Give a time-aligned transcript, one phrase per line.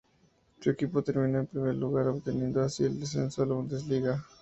[0.59, 4.25] Su equipo terminó en primer lugar, obteniendo así el ascenso a la Bundesliga.